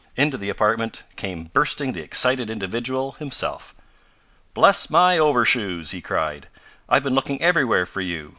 [0.15, 3.75] Into the apartment came bursting the excited individual himself.
[4.55, 6.47] "Bless my overshoes!" he cried,
[6.89, 8.29] "I've been looking everywhere for you!